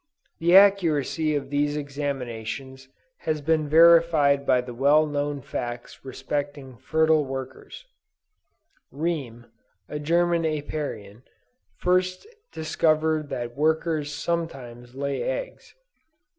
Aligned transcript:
The 0.39 0.55
accuracy 0.55 1.35
of 1.35 1.51
these 1.51 1.77
examinations 1.77 2.87
has 3.19 3.39
been 3.39 3.69
verified 3.69 4.47
by 4.47 4.61
the 4.61 4.73
well 4.73 5.05
known 5.05 5.43
facts 5.43 6.03
respecting 6.03 6.75
fertile 6.77 7.23
workers. 7.23 7.85
Riem, 8.91 9.45
a 9.87 9.99
German 9.99 10.43
Apiarian, 10.43 11.21
first 11.77 12.25
discovered 12.51 13.29
that 13.29 13.55
workers 13.55 14.11
sometimes 14.11 14.95
lay 14.95 15.21
eggs. 15.21 15.75